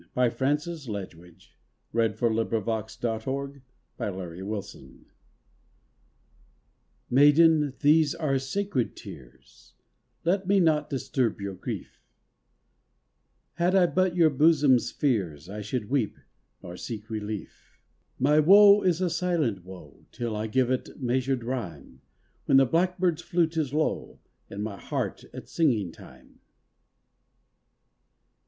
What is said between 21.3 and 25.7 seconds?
rhyme, When the blackbird's flute is low In my heart at